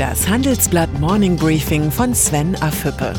Das 0.00 0.26
Handelsblatt 0.26 0.98
Morning 0.98 1.36
Briefing 1.36 1.90
von 1.90 2.14
Sven 2.14 2.56
Afüppe. 2.62 3.12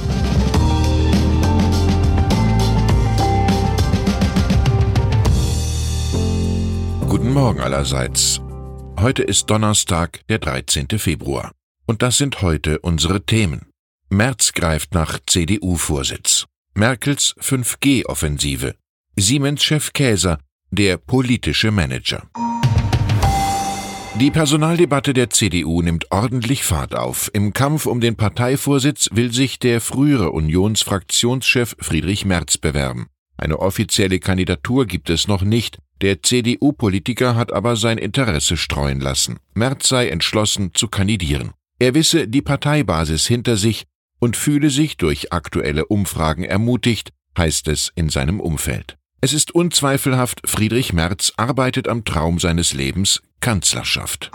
Guten 7.07 7.31
Morgen 7.33 7.59
allerseits. 7.59 8.41
Heute 8.99 9.21
ist 9.21 9.47
Donnerstag, 9.51 10.21
der 10.27 10.39
13. 10.39 10.87
Februar. 10.97 11.51
Und 11.85 12.01
das 12.01 12.17
sind 12.17 12.41
heute 12.41 12.79
unsere 12.79 13.27
Themen. 13.27 13.67
Merz 14.09 14.51
greift 14.51 14.95
nach 14.95 15.19
CDU-Vorsitz. 15.23 16.47
Merkels 16.73 17.35
5G-Offensive. 17.39 18.73
Siemens-Chef 19.15 19.93
Käser, 19.93 20.39
der 20.71 20.97
politische 20.97 21.69
Manager. 21.69 22.23
Die 24.21 24.29
Personaldebatte 24.29 25.13
der 25.15 25.31
CDU 25.31 25.81
nimmt 25.81 26.11
ordentlich 26.11 26.63
Fahrt 26.63 26.93
auf. 26.93 27.31
Im 27.33 27.53
Kampf 27.53 27.87
um 27.87 27.99
den 28.01 28.17
Parteivorsitz 28.17 29.09
will 29.13 29.33
sich 29.33 29.57
der 29.57 29.81
frühere 29.81 30.29
Unionsfraktionschef 30.29 31.75
Friedrich 31.79 32.23
Merz 32.23 32.59
bewerben. 32.59 33.07
Eine 33.35 33.57
offizielle 33.57 34.19
Kandidatur 34.19 34.85
gibt 34.85 35.09
es 35.09 35.27
noch 35.27 35.41
nicht. 35.41 35.79
Der 36.01 36.21
CDU-Politiker 36.21 37.35
hat 37.35 37.51
aber 37.51 37.75
sein 37.75 37.97
Interesse 37.97 38.57
streuen 38.57 38.99
lassen. 38.99 39.39
Merz 39.55 39.89
sei 39.89 40.09
entschlossen 40.09 40.75
zu 40.75 40.87
kandidieren. 40.87 41.53
Er 41.79 41.95
wisse 41.95 42.27
die 42.27 42.43
Parteibasis 42.43 43.25
hinter 43.25 43.57
sich 43.57 43.85
und 44.19 44.37
fühle 44.37 44.69
sich 44.69 44.97
durch 44.97 45.33
aktuelle 45.33 45.87
Umfragen 45.87 46.43
ermutigt, 46.43 47.09
heißt 47.39 47.67
es 47.69 47.91
in 47.95 48.09
seinem 48.09 48.39
Umfeld. 48.39 48.99
Es 49.23 49.33
ist 49.33 49.53
unzweifelhaft, 49.53 50.41
Friedrich 50.45 50.93
Merz 50.93 51.31
arbeitet 51.37 51.87
am 51.87 52.05
Traum 52.05 52.39
seines 52.39 52.73
Lebens, 52.73 53.21
Kanzlerschaft. 53.39 54.31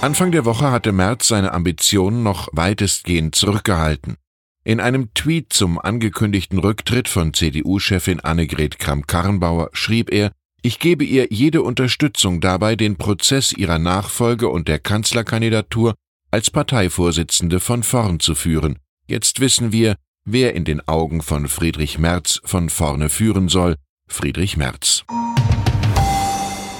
Anfang 0.00 0.32
der 0.32 0.46
Woche 0.46 0.70
hatte 0.70 0.92
Merz 0.92 1.28
seine 1.28 1.52
Ambitionen 1.52 2.22
noch 2.22 2.48
weitestgehend 2.52 3.34
zurückgehalten. 3.34 4.16
In 4.64 4.80
einem 4.80 5.12
Tweet 5.12 5.52
zum 5.52 5.78
angekündigten 5.78 6.58
Rücktritt 6.58 7.08
von 7.08 7.34
CDU-Chefin 7.34 8.20
Annegret 8.20 8.78
Kramp-Karrenbauer 8.78 9.68
schrieb 9.74 10.10
er, 10.10 10.32
ich 10.62 10.78
gebe 10.78 11.04
ihr 11.04 11.26
jede 11.30 11.60
Unterstützung 11.60 12.40
dabei, 12.40 12.74
den 12.74 12.96
Prozess 12.96 13.52
ihrer 13.52 13.78
Nachfolge 13.78 14.48
und 14.48 14.66
der 14.66 14.78
Kanzlerkandidatur 14.78 15.94
als 16.30 16.50
Parteivorsitzende 16.50 17.60
von 17.60 17.82
vorn 17.82 18.18
zu 18.18 18.34
führen. 18.34 18.78
Jetzt 19.06 19.40
wissen 19.40 19.72
wir, 19.72 19.96
wer 20.24 20.54
in 20.54 20.64
den 20.64 20.86
Augen 20.86 21.22
von 21.22 21.48
Friedrich 21.48 21.98
Merz 21.98 22.40
von 22.44 22.68
vorne 22.70 23.08
führen 23.08 23.48
soll, 23.48 23.76
Friedrich 24.08 24.56
Merz. 24.56 25.04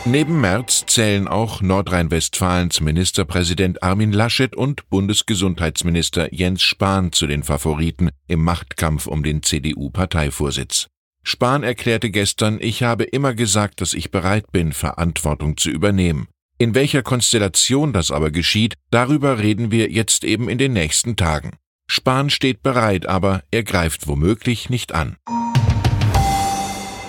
Neben 0.07 0.41
Merz 0.41 0.87
zählen 0.87 1.29
auch 1.29 1.61
Nordrhein-Westfalens 1.61 2.81
Ministerpräsident 2.81 3.83
Armin 3.83 4.13
Laschet 4.13 4.57
und 4.57 4.89
Bundesgesundheitsminister 4.89 6.33
Jens 6.35 6.63
Spahn 6.63 7.13
zu 7.13 7.27
den 7.27 7.43
Favoriten 7.43 8.11
im 8.27 8.43
Machtkampf 8.43 9.07
um 9.07 9.23
den 9.23 9.43
CDU-Parteivorsitz. 9.43 10.89
Spahn 11.23 11.63
erklärte 11.63 12.11
gestern, 12.11 12.59
ich 12.61 12.83
habe 12.83 13.05
immer 13.05 13.35
gesagt, 13.35 13.83
dass 13.83 13.93
ich 13.93 14.11
bereit 14.11 14.51
bin, 14.53 14.73
Verantwortung 14.73 15.59
zu 15.59 15.71
übernehmen. 15.71 16.29
In 16.57 16.75
welcher 16.75 17.03
Konstellation 17.03 17.93
das 17.93 18.11
aber 18.11 18.31
geschieht, 18.31 18.75
darüber 18.91 19.39
reden 19.39 19.71
wir 19.71 19.91
jetzt 19.91 20.25
eben 20.25 20.49
in 20.49 20.59
den 20.59 20.73
nächsten 20.73 21.17
Tagen. 21.17 21.53
Spahn 21.91 22.31
steht 22.31 22.63
bereit, 22.63 23.07
aber 23.07 23.43
er 23.51 23.65
greift 23.65 24.07
womöglich 24.07 24.71
nicht 24.71 24.93
an. 24.95 25.17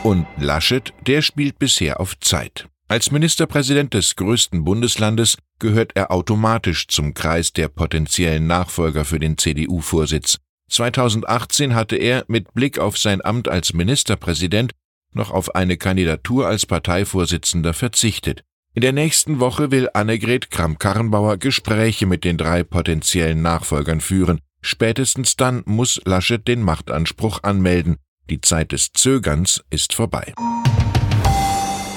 Und 0.01 0.25
Laschet, 0.37 0.91
der 1.05 1.21
spielt 1.21 1.59
bisher 1.59 1.99
auf 1.99 2.19
Zeit. 2.19 2.67
Als 2.87 3.11
Ministerpräsident 3.11 3.93
des 3.93 4.15
größten 4.15 4.63
Bundeslandes 4.63 5.37
gehört 5.59 5.91
er 5.93 6.09
automatisch 6.09 6.87
zum 6.87 7.13
Kreis 7.13 7.53
der 7.53 7.67
potenziellen 7.67 8.47
Nachfolger 8.47 9.05
für 9.05 9.19
den 9.19 9.37
CDU-Vorsitz. 9.37 10.39
2018 10.71 11.75
hatte 11.75 11.97
er 11.97 12.25
mit 12.27 12.51
Blick 12.55 12.79
auf 12.79 12.97
sein 12.97 13.23
Amt 13.23 13.49
als 13.49 13.73
Ministerpräsident 13.73 14.71
noch 15.13 15.29
auf 15.29 15.53
eine 15.53 15.77
Kandidatur 15.77 16.47
als 16.47 16.65
Parteivorsitzender 16.65 17.75
verzichtet. 17.75 18.43
In 18.73 18.81
der 18.81 18.93
nächsten 18.93 19.39
Woche 19.39 19.69
will 19.69 19.89
Annegret 19.93 20.49
Kramp-Karrenbauer 20.49 21.37
Gespräche 21.37 22.07
mit 22.07 22.23
den 22.23 22.37
drei 22.37 22.63
potenziellen 22.63 23.43
Nachfolgern 23.43 24.01
führen. 24.01 24.41
Spätestens 24.61 25.35
dann 25.35 25.63
muss 25.65 26.01
Laschet 26.05 26.47
den 26.47 26.61
Machtanspruch 26.61 27.43
anmelden. 27.43 27.97
Die 28.29 28.41
Zeit 28.41 28.71
des 28.71 28.91
Zögerns 28.93 29.63
ist 29.69 29.93
vorbei. 29.93 30.33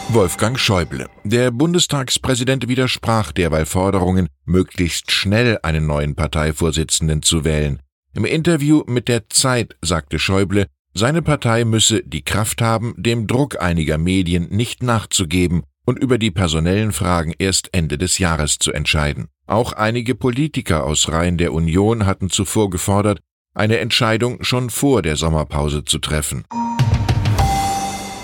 Wolfgang 0.09 0.59
Schäuble. 0.59 1.09
Der 1.25 1.51
Bundestagspräsident 1.51 2.69
widersprach 2.69 3.33
derweil 3.33 3.67
Forderungen, 3.67 4.29
möglichst 4.45 5.13
schnell 5.13 5.59
einen 5.63 5.87
neuen 5.87 6.15
Parteivorsitzenden 6.15 7.23
zu 7.23 7.45
wählen. 7.45 7.81
Im 8.15 8.25
Interview 8.25 8.85
mit 8.87 9.09
der 9.09 9.29
Zeit 9.29 9.77
sagte 9.83 10.19
Schäuble, 10.19 10.67
seine 10.95 11.23
Partei 11.23 11.65
müsse 11.65 12.03
die 12.05 12.23
Kraft 12.23 12.63
haben, 12.63 12.95
dem 12.97 13.27
Druck 13.27 13.61
einiger 13.61 13.99
Medien 13.99 14.49
nicht 14.51 14.83
nachzugeben 14.83 15.65
und 15.85 15.99
über 15.99 16.19
die 16.19 16.31
personellen 16.31 16.93
Fragen 16.93 17.35
erst 17.39 17.71
Ende 17.73 17.99
des 17.99 18.19
Jahres 18.19 18.59
zu 18.59 18.73
entscheiden. 18.73 19.29
Auch 19.47 19.73
einige 19.73 20.15
Politiker 20.15 20.85
aus 20.85 21.11
Reihen 21.11 21.39
der 21.39 21.53
Union 21.53 22.07
hatten 22.07 22.31
zuvor 22.31 22.71
gefordert, 22.71 23.21
eine 23.55 23.79
Entscheidung 23.79 24.43
schon 24.43 24.71
vor 24.71 25.03
der 25.03 25.17
Sommerpause 25.17 25.85
zu 25.85 25.99
treffen. 25.99 26.45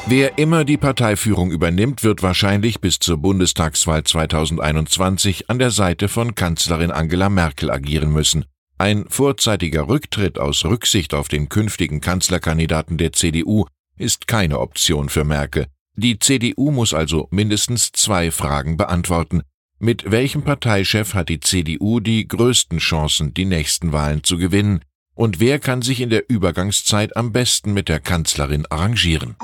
Wer 0.07 0.39
immer 0.39 0.65
die 0.65 0.77
Parteiführung 0.77 1.53
übernimmt, 1.53 2.03
wird 2.03 2.23
wahrscheinlich 2.23 2.81
bis 2.81 2.99
zur 2.99 3.19
Bundestagswahl 3.19 4.03
2021 4.03 5.49
an 5.49 5.61
der 5.61 5.71
Seite 5.71 6.09
von 6.09 6.35
Kanzlerin 6.35 6.91
Angela 6.91 7.29
Merkel 7.29 7.71
agieren 7.71 8.11
müssen. 8.13 8.45
Ein 8.77 9.05
vorzeitiger 9.09 9.89
Rücktritt 9.89 10.39
aus 10.39 10.65
Rücksicht 10.65 11.15
auf 11.15 11.29
den 11.29 11.49
künftigen 11.49 12.01
Kanzlerkandidaten 12.01 12.97
der 12.97 13.13
CDU 13.13 13.67
ist 13.99 14.27
keine 14.27 14.59
Option 14.59 15.11
für 15.11 15.23
Merkel. 15.25 15.67
Die 16.03 16.19
CDU 16.19 16.71
muss 16.71 16.95
also 16.95 17.29
mindestens 17.31 17.93
zwei 17.93 18.31
Fragen 18.31 18.79
beantworten. 18.79 19.43
Mit 19.79 20.11
welchem 20.11 20.43
Parteichef 20.43 21.13
hat 21.13 21.29
die 21.29 21.41
CDU 21.41 22.01
die 22.01 22.27
größten 22.27 22.79
Chancen, 22.79 23.35
die 23.35 23.45
nächsten 23.45 23.93
Wahlen 23.93 24.25
zu 24.25 24.39
gewinnen? 24.39 24.81
Und 25.15 25.41
wer 25.41 25.59
kann 25.59 25.83
sich 25.83 26.01
in 26.01 26.09
der 26.09 26.31
Übergangszeit 26.31 27.19
am 27.19 27.33
besten 27.33 27.75
mit 27.75 27.91
der 27.91 28.01
Kanzlerin 28.01 28.65
arrangieren? 28.71 29.37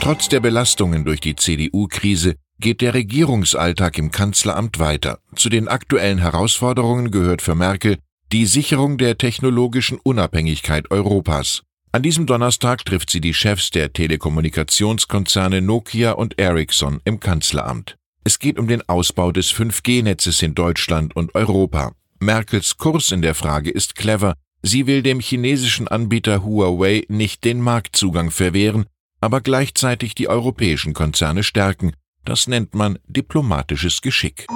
Trotz 0.00 0.28
der 0.28 0.40
Belastungen 0.40 1.04
durch 1.04 1.20
die 1.20 1.36
CDU-Krise 1.36 2.34
geht 2.58 2.80
der 2.80 2.92
Regierungsalltag 2.92 3.96
im 3.96 4.10
Kanzleramt 4.10 4.80
weiter. 4.80 5.20
Zu 5.36 5.50
den 5.50 5.68
aktuellen 5.68 6.18
Herausforderungen 6.18 7.12
gehört 7.12 7.42
für 7.42 7.54
Merkel 7.54 7.98
die 8.32 8.44
Sicherung 8.44 8.98
der 8.98 9.18
technologischen 9.18 10.00
Unabhängigkeit 10.02 10.90
Europas. 10.90 11.62
An 11.92 12.04
diesem 12.04 12.24
Donnerstag 12.24 12.84
trifft 12.84 13.10
sie 13.10 13.20
die 13.20 13.34
Chefs 13.34 13.70
der 13.70 13.92
Telekommunikationskonzerne 13.92 15.60
Nokia 15.60 16.12
und 16.12 16.38
Ericsson 16.38 17.00
im 17.04 17.18
Kanzleramt. 17.18 17.96
Es 18.22 18.38
geht 18.38 18.60
um 18.60 18.68
den 18.68 18.88
Ausbau 18.88 19.32
des 19.32 19.52
5G-Netzes 19.52 20.40
in 20.42 20.54
Deutschland 20.54 21.16
und 21.16 21.34
Europa. 21.34 21.90
Merkels 22.20 22.76
Kurs 22.76 23.10
in 23.10 23.22
der 23.22 23.34
Frage 23.34 23.70
ist 23.70 23.96
clever. 23.96 24.34
Sie 24.62 24.86
will 24.86 25.02
dem 25.02 25.18
chinesischen 25.18 25.88
Anbieter 25.88 26.44
Huawei 26.44 27.06
nicht 27.08 27.44
den 27.44 27.60
Marktzugang 27.60 28.30
verwehren, 28.30 28.86
aber 29.20 29.40
gleichzeitig 29.40 30.14
die 30.14 30.28
europäischen 30.28 30.94
Konzerne 30.94 31.42
stärken. 31.42 31.94
Das 32.24 32.46
nennt 32.46 32.72
man 32.72 33.00
diplomatisches 33.08 34.00
Geschick. 34.00 34.46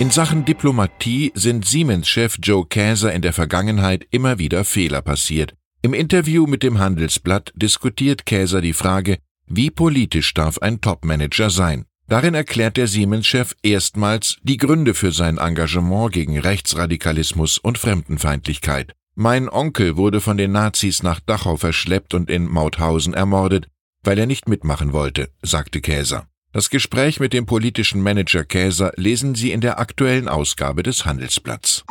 In 0.00 0.10
Sachen 0.10 0.44
Diplomatie 0.44 1.30
sind 1.36 1.64
Siemens-Chef 1.64 2.38
Joe 2.42 2.66
Käser 2.66 3.12
in 3.12 3.22
der 3.22 3.32
Vergangenheit 3.32 4.06
immer 4.10 4.40
wieder 4.40 4.64
Fehler 4.64 5.02
passiert. 5.02 5.54
Im 5.80 5.94
Interview 5.94 6.48
mit 6.48 6.64
dem 6.64 6.80
Handelsblatt 6.80 7.52
diskutiert 7.54 8.26
Käser 8.26 8.60
die 8.60 8.72
Frage, 8.72 9.18
wie 9.46 9.70
politisch 9.70 10.34
darf 10.34 10.58
ein 10.58 10.80
Topmanager 10.80 11.50
sein? 11.50 11.84
Darin 12.08 12.34
erklärt 12.34 12.76
der 12.76 12.88
Siemens-Chef 12.88 13.54
erstmals 13.62 14.38
die 14.42 14.56
Gründe 14.56 14.92
für 14.92 15.12
sein 15.12 15.38
Engagement 15.38 16.10
gegen 16.12 16.36
Rechtsradikalismus 16.36 17.58
und 17.58 17.78
Fremdenfeindlichkeit. 17.78 18.92
Mein 19.14 19.48
Onkel 19.48 19.96
wurde 19.96 20.20
von 20.20 20.36
den 20.36 20.50
Nazis 20.50 21.04
nach 21.04 21.20
Dachau 21.20 21.56
verschleppt 21.56 22.12
und 22.12 22.28
in 22.28 22.50
Mauthausen 22.50 23.14
ermordet, 23.14 23.68
weil 24.02 24.18
er 24.18 24.26
nicht 24.26 24.48
mitmachen 24.48 24.92
wollte, 24.92 25.28
sagte 25.42 25.80
Käser. 25.80 26.26
Das 26.52 26.70
Gespräch 26.70 27.20
mit 27.20 27.32
dem 27.32 27.46
politischen 27.46 28.02
Manager 28.02 28.42
Käser 28.42 28.92
lesen 28.96 29.36
Sie 29.36 29.52
in 29.52 29.60
der 29.60 29.78
aktuellen 29.78 30.28
Ausgabe 30.28 30.82
des 30.82 31.04
Handelsblatts. 31.04 31.84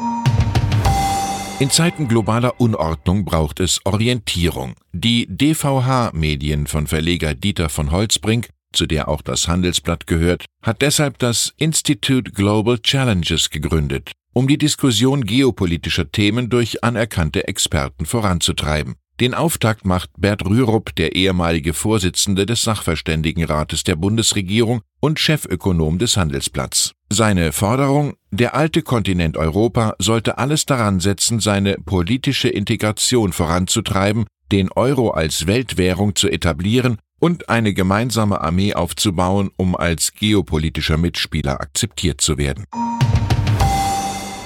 In 1.59 1.71
Zeiten 1.71 2.07
globaler 2.07 2.61
Unordnung 2.61 3.25
braucht 3.25 3.59
es 3.59 3.83
Orientierung. 3.83 4.75
Die 4.93 5.25
DVH-Medien 5.27 6.67
von 6.67 6.85
Verleger 6.85 7.33
Dieter 7.33 7.69
von 7.69 7.89
Holzbrink, 7.89 8.49
zu 8.73 8.85
der 8.85 9.07
auch 9.07 9.23
das 9.23 9.47
Handelsblatt 9.47 10.05
gehört, 10.05 10.45
hat 10.61 10.83
deshalb 10.83 11.17
das 11.17 11.55
Institute 11.57 12.29
Global 12.31 12.77
Challenges 12.77 13.49
gegründet, 13.49 14.11
um 14.33 14.47
die 14.47 14.59
Diskussion 14.59 15.23
geopolitischer 15.23 16.11
Themen 16.11 16.51
durch 16.51 16.83
anerkannte 16.83 17.47
Experten 17.47 18.05
voranzutreiben. 18.05 18.93
Den 19.19 19.33
Auftakt 19.33 19.83
macht 19.83 20.11
Bert 20.17 20.45
Rürup, 20.45 20.95
der 20.95 21.15
ehemalige 21.15 21.73
Vorsitzende 21.73 22.45
des 22.45 22.61
Sachverständigenrates 22.61 23.83
der 23.83 23.95
Bundesregierung 23.95 24.81
und 24.99 25.19
Chefökonom 25.19 25.97
des 25.97 26.17
Handelsblatts. 26.17 26.93
Seine 27.11 27.51
Forderung, 27.51 28.13
der 28.29 28.53
alte 28.53 28.83
Kontinent 28.83 29.35
Europa 29.35 29.95
sollte 29.97 30.37
alles 30.37 30.67
daran 30.67 30.99
setzen, 30.99 31.39
seine 31.39 31.77
politische 31.83 32.49
Integration 32.49 33.33
voranzutreiben, 33.33 34.25
den 34.51 34.71
Euro 34.71 35.09
als 35.09 35.47
Weltwährung 35.47 36.15
zu 36.15 36.29
etablieren 36.29 36.99
und 37.19 37.49
eine 37.49 37.73
gemeinsame 37.73 38.41
Armee 38.41 38.75
aufzubauen, 38.75 39.49
um 39.57 39.75
als 39.75 40.13
geopolitischer 40.13 40.97
Mitspieler 40.97 41.59
akzeptiert 41.59 42.21
zu 42.21 42.37
werden. 42.37 42.65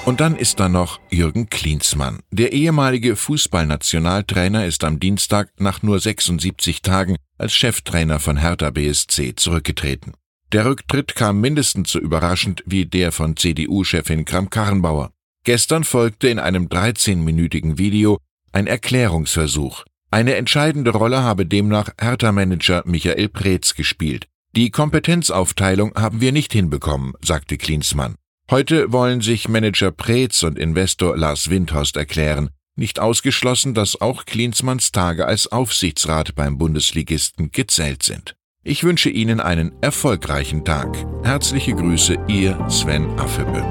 Und 0.03 0.19
dann 0.19 0.35
ist 0.35 0.59
da 0.59 0.67
noch 0.67 0.99
Jürgen 1.11 1.49
Klinsmann. 1.49 2.19
Der 2.31 2.53
ehemalige 2.53 3.15
Fußballnationaltrainer 3.15 4.65
ist 4.65 4.83
am 4.83 4.99
Dienstag 4.99 5.51
nach 5.59 5.83
nur 5.83 5.99
76 5.99 6.81
Tagen 6.81 7.17
als 7.37 7.53
Cheftrainer 7.53 8.19
von 8.19 8.37
Hertha 8.37 8.71
BSC 8.71 9.35
zurückgetreten. 9.35 10.13
Der 10.51 10.65
Rücktritt 10.65 11.15
kam 11.15 11.39
mindestens 11.39 11.91
so 11.91 11.99
überraschend 11.99 12.63
wie 12.65 12.85
der 12.85 13.11
von 13.11 13.37
CDU-Chefin 13.37 14.25
Kram-Karrenbauer. 14.25 15.11
Gestern 15.43 15.83
folgte 15.83 16.29
in 16.29 16.39
einem 16.39 16.67
13-minütigen 16.67 17.77
Video 17.77 18.17
ein 18.51 18.67
Erklärungsversuch. 18.67 19.85
Eine 20.09 20.35
entscheidende 20.35 20.91
Rolle 20.91 21.23
habe 21.23 21.45
demnach 21.45 21.89
Hertha-Manager 21.99 22.83
Michael 22.85 23.29
Preetz 23.29 23.75
gespielt. 23.75 24.27
Die 24.55 24.71
Kompetenzaufteilung 24.71 25.93
haben 25.95 26.19
wir 26.19 26.33
nicht 26.33 26.51
hinbekommen, 26.51 27.13
sagte 27.23 27.57
Klinsmann. 27.57 28.15
Heute 28.51 28.91
wollen 28.91 29.21
sich 29.21 29.47
Manager 29.47 29.91
Preetz 29.91 30.43
und 30.43 30.59
Investor 30.59 31.15
Lars 31.15 31.49
Windhorst 31.49 31.95
erklären. 31.95 32.49
Nicht 32.75 32.99
ausgeschlossen, 32.99 33.73
dass 33.73 34.01
auch 34.01 34.25
Klinsmanns 34.25 34.91
Tage 34.91 35.25
als 35.25 35.49
Aufsichtsrat 35.49 36.35
beim 36.35 36.57
Bundesligisten 36.57 37.51
gezählt 37.53 38.03
sind. 38.03 38.35
Ich 38.61 38.83
wünsche 38.83 39.09
Ihnen 39.09 39.39
einen 39.39 39.71
erfolgreichen 39.81 40.65
Tag. 40.65 40.97
Herzliche 41.23 41.73
Grüße, 41.73 42.17
Ihr 42.27 42.67
Sven 42.69 43.17
Affebe. 43.17 43.63